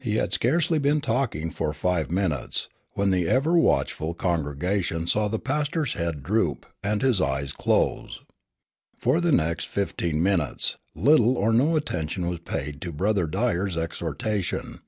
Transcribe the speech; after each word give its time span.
He 0.00 0.16
had 0.16 0.32
scarcely 0.32 0.80
been 0.80 1.00
talking 1.00 1.48
for 1.52 1.72
five 1.72 2.10
minutes, 2.10 2.68
when 2.94 3.10
the 3.10 3.28
ever 3.28 3.56
watchful 3.56 4.12
congregation 4.12 5.06
saw 5.06 5.28
the 5.28 5.38
pastor's 5.38 5.92
head 5.92 6.24
droop, 6.24 6.66
and 6.82 7.00
his 7.00 7.20
eyes 7.20 7.52
close. 7.52 8.22
For 8.98 9.20
the 9.20 9.30
next 9.30 9.66
fifteen 9.68 10.20
minutes, 10.20 10.78
little 10.96 11.36
or 11.38 11.52
no 11.52 11.76
attention 11.76 12.28
was 12.28 12.40
paid 12.40 12.80
to 12.80 12.90
Brother 12.90 13.28
Dyer's 13.28 13.76
exhortation. 13.76 14.80